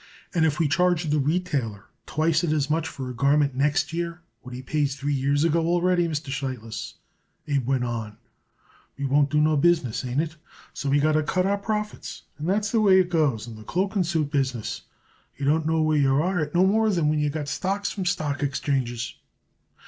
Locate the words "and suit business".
13.95-14.81